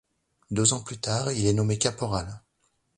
Deux 0.49 0.73
ans 0.73 0.79
plus 0.81 0.97
tard, 0.97 1.31
il 1.31 1.45
est 1.45 1.53
nommé 1.53 1.77
caporal. 1.77 2.41